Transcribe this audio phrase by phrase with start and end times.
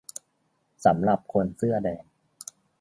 [0.85, 2.03] สำหรับคนเสื้อแดง